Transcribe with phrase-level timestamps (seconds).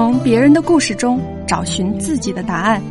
[0.00, 2.82] 从别人的故事中找寻自己的答案。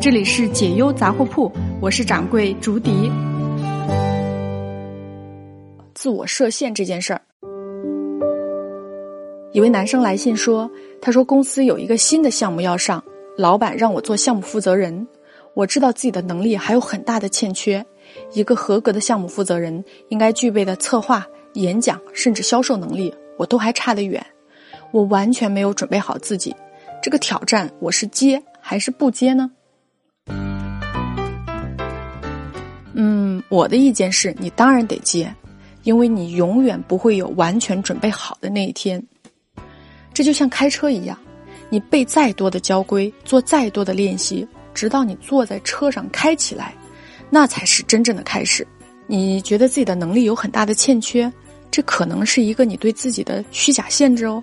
[0.00, 3.10] 这里是解忧杂货铺，我是掌柜竹笛。
[5.92, 7.20] 自我设限这件事儿，
[9.50, 10.70] 一位男生来信说
[11.02, 13.02] ：“他说公司有一个新的项目要上，
[13.36, 15.08] 老板让我做项目负责人。
[15.54, 17.84] 我知道自己的能力还有很大的欠缺。
[18.34, 24.24] 一个合格的项目负责人应该具备的策划、演讲甚至销售能力，我都还差得远。”
[24.92, 26.54] 我完全没有准备好自己，
[27.02, 29.50] 这个挑战我是接还是不接呢？
[32.94, 35.32] 嗯，我的意见是你当然得接，
[35.84, 39.02] 因为你永远不会有完全准备好的那一天。
[40.12, 41.16] 这就像开车一样，
[41.68, 46.74] 你背再多的交规，做再多的练习，直到你坐在车上开起来，
[47.30, 48.66] 那才是真正的开始。
[49.06, 51.32] 你觉得自己的能力有很大的欠缺，
[51.70, 54.42] 这可能是一个你对自己的虚假限制哦。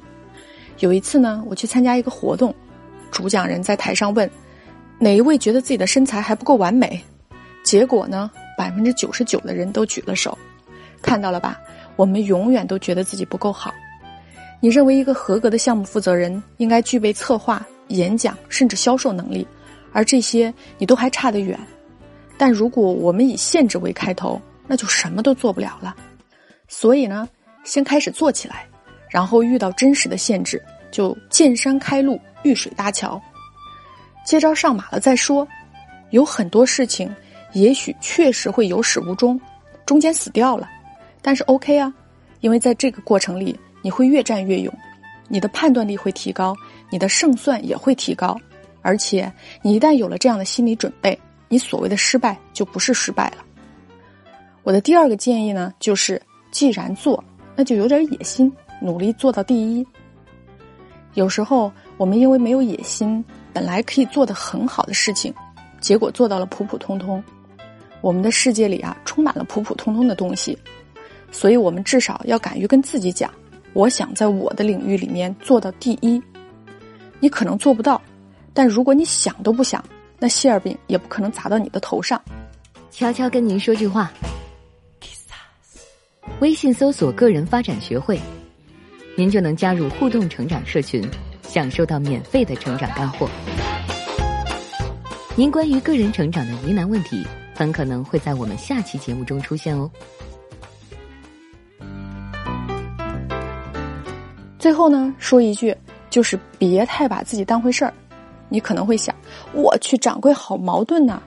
[0.79, 2.53] 有一次呢，我去参加一个活动，
[3.11, 4.29] 主讲人在台上问
[4.99, 7.01] 哪一位觉得自己的身材还不够完美，
[7.63, 10.37] 结果呢，百分之九十九的人都举了手。
[11.01, 11.59] 看到了吧？
[11.95, 13.73] 我们永远都觉得自己不够好。
[14.59, 19.47] 你认为一个合格的项目负责人应该具备策划、演讲甚至销售能力，
[19.91, 21.59] 而这些你都还差得远。
[22.37, 25.95] 但如果我们以限制为开头，那就什么都做不了了。
[26.67, 27.27] 所以呢，
[27.63, 28.67] 先开始做起来。
[29.09, 33.21] 然后遇到真实的限制，就见山开路，遇水搭桥，
[34.25, 35.47] 接招上马了再说。
[36.11, 37.13] 有很多事情，
[37.53, 39.39] 也许确实会有始无终，
[39.85, 40.69] 中间死掉了，
[41.21, 41.93] 但是 OK 啊，
[42.39, 44.73] 因为在这个过程里，你会越战越勇，
[45.27, 46.55] 你的判断力会提高，
[46.89, 48.39] 你的胜算也会提高，
[48.81, 49.29] 而且
[49.61, 51.19] 你一旦有了这样的心理准备，
[51.49, 53.43] 你所谓的失败就不是失败了。
[54.63, 57.21] 我的第二个建议呢，就是既然做，
[57.55, 58.49] 那就有点野心。
[58.81, 59.85] 努力做到第一。
[61.13, 65.33] 有时候我们因为没有野心，本来可以做的很好的事情，
[65.79, 67.23] 结果做到了普普通通。
[68.01, 70.55] 我们的世界里啊，充满了普普通通的东西，
[71.31, 73.33] 所以我们至少要敢于跟自己讲：
[73.73, 76.21] 我想在我的领域里面做到第一。
[77.19, 77.99] 你可能做不到，
[78.53, 79.83] 但如果你想都不想，
[80.19, 82.21] 那馅儿饼也不可能砸到你的头上。
[82.91, 84.11] 悄悄跟您说句话：
[86.39, 88.19] 微信搜索“个人发展学会”。
[89.19, 91.03] 您就能加入互动成长社群，
[91.41, 93.27] 享受到免费的成长干货。
[95.35, 97.25] 您关于个人成长的疑难问题，
[97.55, 99.89] 很可能会在我们下期节目中出现哦。
[104.59, 105.75] 最后呢，说一句，
[106.11, 107.91] 就是别太把自己当回事儿。
[108.49, 109.15] 你可能会想，
[109.51, 111.19] 我去掌柜好矛盾呐，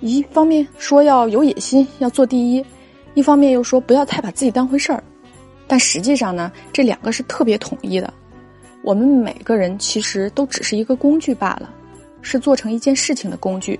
[0.00, 2.62] 一方面说要有野心，要做第一，
[3.14, 5.02] 一方面又说不要太把自己当回事儿。
[5.68, 8.12] 但实际上呢，这两个是特别统一的。
[8.82, 11.70] 我们每个人其实都只是一个工具罢了，
[12.22, 13.78] 是做成一件事情的工具。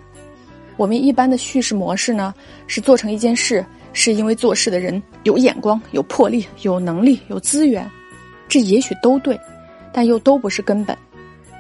[0.76, 2.34] 我们一般的叙事模式呢，
[2.66, 7.90] 是做成一件事，是因为做事的人有眼光、有魄力、有能力、有资源。
[8.48, 9.38] 这也许都对，
[9.92, 10.96] 但又都不是根本。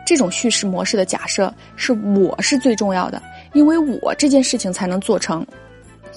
[0.06, 3.22] 这种叙事模式的假设是我是最重要的，
[3.54, 5.46] 因为我这件事情才能做成。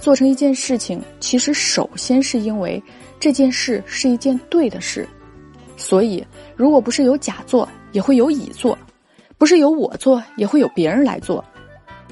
[0.01, 2.84] 做成一件事情，其实首先是因为。
[3.19, 5.07] 这件事是一件对的事，
[5.78, 6.25] 所以
[6.56, 8.75] 如果不是有甲做，也会有乙做；
[9.38, 11.45] 不是由我做，也会有别人来做。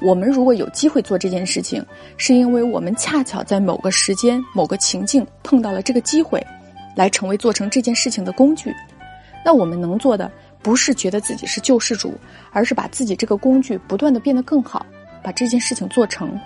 [0.02, 1.84] 我们如果有机会做这件事情，
[2.16, 6.40] 是因为我们恰巧在某个时间、某个情境碰到了这个机会，
[6.94, 8.72] 来成为做成这件事情的工具。
[9.44, 10.30] 那我们能做的，
[10.62, 12.14] 不是觉得自己是救世主，
[12.52, 14.86] 而是把自己这个工具不断的变得更好，
[15.24, 16.38] 把这件事情做成。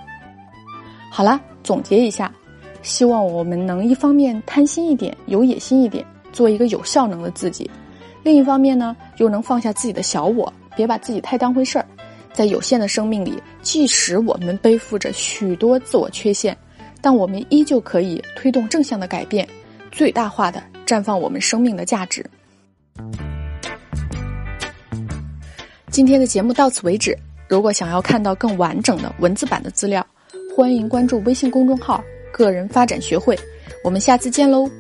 [1.17, 2.29] 好了，总结一下。
[2.83, 7.71] 希望我们能一方面贪心一点，有野心一点，做一个有效能的自己；
[8.25, 11.87] 另一方面呢，又能放下自己的小我，别把自己太当回事儿。
[12.33, 16.59] 在有限的生命里，即使我们背负着许多自我缺陷，
[17.01, 19.49] 但我们依旧可以推动正向的改变，
[19.93, 22.29] 最大化的绽放我们生命的价值。
[25.93, 27.17] 今天的节目到此为止。
[27.47, 30.05] 如果想要看到更完整的文字版的资料，
[30.57, 32.01] 欢迎关注微信公众号。
[32.31, 33.37] 个人发展学会，
[33.83, 34.71] 我们下次见喽。